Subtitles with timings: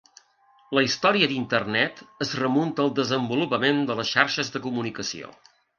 [0.77, 5.37] La història d'Internet es remunta al desenvolupament de les xarxes de comunicació.